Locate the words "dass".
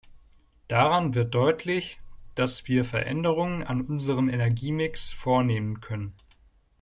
2.33-2.67